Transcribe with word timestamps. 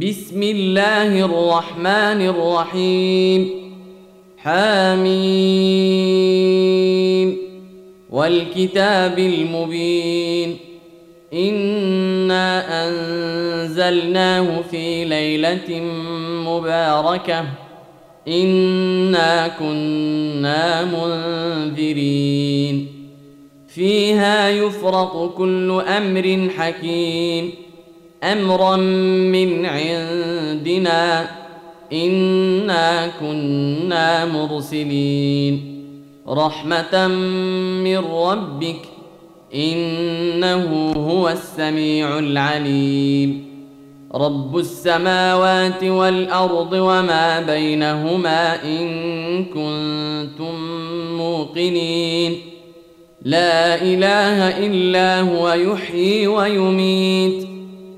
بسم 0.00 0.42
الله 0.42 1.24
الرحمن 1.24 2.28
الرحيم. 2.28 3.50
حميم. 4.38 5.08
والكتاب 8.10 9.18
المبين. 9.18 10.56
إنا 11.34 12.86
أنزلناه 12.86 14.62
في 14.70 15.04
ليلة 15.04 15.80
مباركة. 16.46 17.44
إنا 18.28 19.48
كنا 19.48 20.84
منذرين. 20.84 22.86
فيها 23.68 24.48
يفرق 24.48 25.34
كل 25.36 25.82
أمر 25.88 26.48
حكيم. 26.56 27.67
أمرا 28.22 28.76
من 28.76 29.66
عندنا 29.66 31.30
إنا 31.92 33.10
كنا 33.20 34.24
مرسلين. 34.24 35.74
رحمة 36.28 37.06
من 37.84 37.98
ربك 37.98 38.82
إنه 39.54 40.92
هو 40.96 41.28
السميع 41.28 42.18
العليم. 42.18 43.48
رب 44.14 44.58
السماوات 44.58 45.84
والأرض 45.84 46.72
وما 46.72 47.40
بينهما 47.40 48.64
إن 48.64 48.88
كنتم 49.44 50.54
موقنين. 51.16 52.36
لا 53.22 53.82
إله 53.82 54.66
إلا 54.66 55.20
هو 55.20 55.52
يحيي 55.52 56.26
ويميت. 56.26 57.57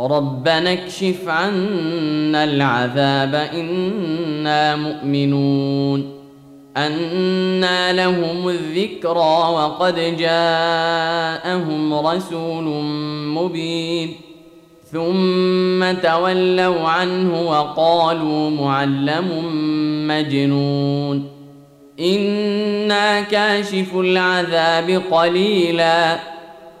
ربنا 0.00 0.72
اكشف 0.72 1.28
عنا 1.28 2.44
العذاب 2.44 3.34
إنا 3.34 4.76
مؤمنون 4.76 6.16
أنى 6.76 7.92
لهم 7.92 8.48
الذكرى 8.48 9.50
وقد 9.52 10.16
جاءهم 10.18 11.94
رسول 11.94 12.64
مبين 13.34 14.14
ثم 14.92 15.92
تولوا 16.02 16.88
عنه 16.88 17.42
وقالوا 17.42 18.50
معلم 18.50 19.28
مجنون 20.08 21.28
إنا 22.00 23.20
كاشف 23.20 23.96
العذاب 23.96 25.02
قليلا 25.10 26.35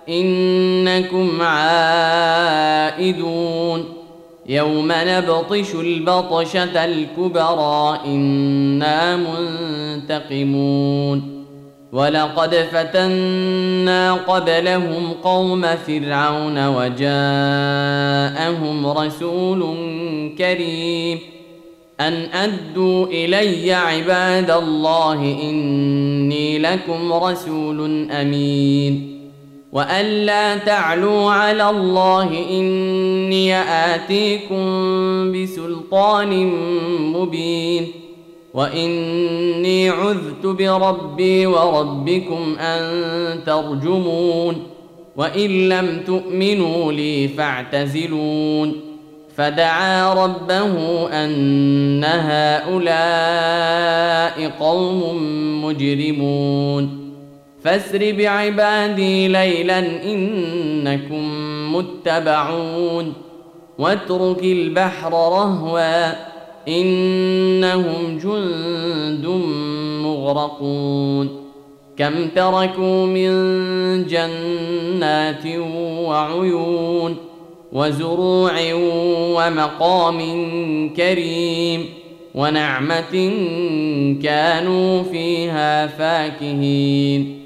إنكم 0.08 1.42
عائدون. 1.42 3.16
يوم 4.48 4.92
نبطش 4.92 5.74
البطشة 5.74 6.84
الكبرى 6.84 8.00
إنا 8.06 9.16
منتقمون. 10.06 11.44
ولقد 11.92 12.54
فتنا 12.54 14.14
قبلهم 14.14 15.12
قوم 15.24 15.62
فرعون 15.62 16.66
وجاءهم 16.66 17.06
رسول 18.86 19.76
كريم. 20.38 21.18
أن 22.00 22.12
أدوا 22.12 23.06
إلي 23.06 23.72
عباد 23.72 24.50
الله 24.50 25.36
إني 25.42 26.58
لكم 26.58 27.12
رسول 27.12 28.10
أمين. 28.10 29.15
وان 29.72 30.04
لا 30.04 30.56
تعلوا 30.56 31.30
على 31.30 31.70
الله 31.70 32.30
اني 32.50 33.54
اتيكم 33.94 34.62
بسلطان 35.32 36.46
مبين 37.12 37.86
واني 38.54 39.90
عذت 39.90 40.46
بربي 40.46 41.46
وربكم 41.46 42.56
ان 42.58 43.44
ترجمون 43.44 44.62
وان 45.16 45.68
لم 45.68 46.02
تؤمنوا 46.06 46.92
لي 46.92 47.28
فاعتزلون 47.28 48.80
فدعا 49.36 50.14
ربه 50.24 51.08
ان 51.12 52.04
هؤلاء 52.04 53.66
قوم 54.60 55.24
مجرمون 55.64 57.05
فاسر 57.66 58.12
بعبادي 58.12 59.28
ليلا 59.28 59.78
انكم 60.04 61.24
متبعون 61.76 63.12
واترك 63.78 64.42
البحر 64.42 65.12
رهوا 65.12 66.12
انهم 66.68 68.18
جند 68.22 69.26
مغرقون 70.04 71.28
كم 71.96 72.28
تركوا 72.28 73.06
من 73.06 73.30
جنات 74.06 75.46
وعيون 76.06 77.16
وزروع 77.72 78.52
ومقام 79.36 80.20
كريم 80.96 81.86
ونعمه 82.34 83.32
كانوا 84.22 85.02
فيها 85.02 85.86
فاكهين 85.86 87.45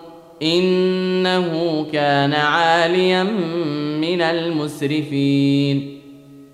إنه 0.43 1.85
كان 1.93 2.33
عاليا 2.33 3.23
من 4.01 4.21
المسرفين. 4.21 6.01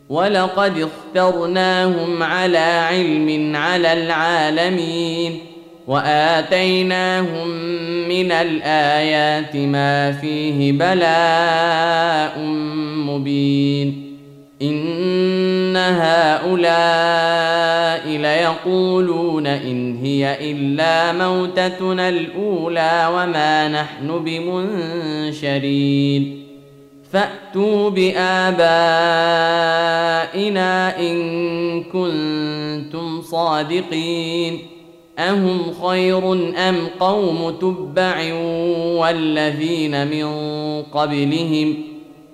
ولقد 0.09 0.90
اخترناهم 1.16 2.24
على 2.24 2.58
علم 2.58 3.56
على 3.56 3.94
العالمين. 3.94 5.40
وآتيناهم 5.88 7.48
من 8.09 8.31
الآيات 8.31 9.56
ما 9.56 10.12
فيه 10.12 10.72
بلاء 10.72 12.40
مبين. 13.08 14.06
إن 14.62 15.75
هؤلاء 15.78 16.57
ليقولون 18.07 19.47
إن 19.47 19.97
هي 19.97 20.51
إلا 20.51 21.13
موتتنا 21.13 22.09
الأولى 22.09 23.09
وما 23.13 23.68
نحن 23.68 24.23
بمنشرين. 25.40 26.44
فأتوا 27.12 27.89
بآبائنا 27.89 28.59
إن 31.00 31.83
كنتم 31.83 33.21
صادقين. 33.21 34.59
أهم 35.19 35.74
خير 35.83 36.33
أم 36.69 36.75
قوم 37.00 37.50
تبع 37.50 38.33
والذين 39.00 40.07
من 40.07 40.27
قبلهم 40.81 41.75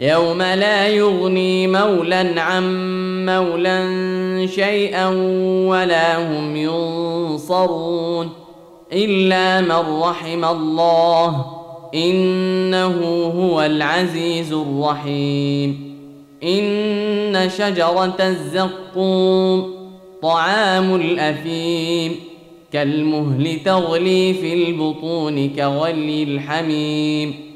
يوم 0.00 0.42
لا 0.42 0.88
يغني 0.88 1.66
مولا 1.66 2.40
عن 2.40 2.64
مولا 3.26 3.86
شيئا 4.46 5.08
ولا 5.68 6.18
هم 6.18 6.56
ينصرون 6.56 8.30
إلا 8.92 9.60
من 9.60 10.00
رحم 10.02 10.44
الله 10.44 11.46
إنه 11.94 13.24
هو 13.36 13.62
العزيز 13.62 14.52
الرحيم 14.52 15.96
إن 16.42 17.50
شجرة 17.58 18.16
الزقوم 18.20 19.76
طعام 20.22 20.94
الأثيم 20.94 22.16
كالمهل 22.72 23.60
تغلي 23.64 24.34
في 24.34 24.54
البطون 24.54 25.48
كغلي 25.48 26.22
الحميم 26.22 27.55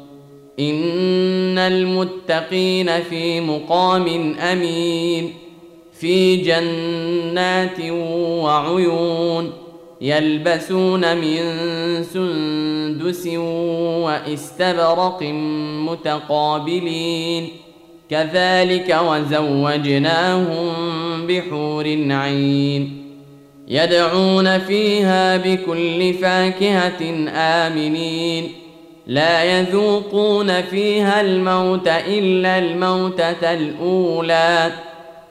إن 0.61 1.57
المتقين 1.57 3.01
في 3.09 3.41
مقام 3.41 4.35
أمين 4.39 5.33
في 5.99 6.35
جنات 6.35 7.79
وعيون 8.43 9.51
يلبسون 10.01 11.17
من 11.17 11.37
سندس 12.03 13.27
واستبرق 14.05 15.23
متقابلين. 15.89 17.49
كذلك 18.09 18.99
وزوجناهم 19.07 20.67
بحور 21.27 21.85
عين 22.09 22.83
يدعون 23.67 24.59
فيها 24.59 25.37
بكل 25.37 26.13
فاكهة 26.13 27.01
آمنين. 27.35 28.51
لا 29.07 29.59
يذوقون 29.59 30.61
فيها 30.61 31.21
الموت 31.21 31.87
إلا 31.87 32.57
الموتة 32.57 33.53
الأولى 33.53 34.71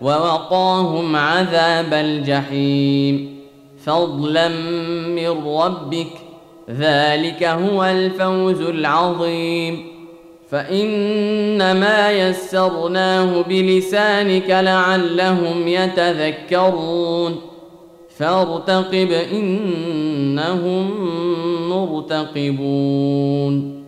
ووقاهم 0.00 1.17
عذاب 1.17 1.94
الجحيم. 1.94 3.40
فضلا 3.87 4.49
من 5.08 5.46
ربك 5.46 6.12
ذلك 6.70 7.44
هو 7.44 7.84
الفوز 7.84 8.61
العظيم. 8.61 9.87
فإنما 10.50 12.12
يسرناه 12.12 13.43
بلسانك 13.43 14.50
لعلهم 14.50 15.69
يتذكرون. 15.69 17.50
فارتقب 18.20 19.12
إنهم 19.32 20.90
مرتقبون. 21.70 23.80